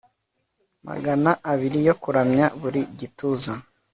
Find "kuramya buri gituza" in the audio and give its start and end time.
2.01-3.53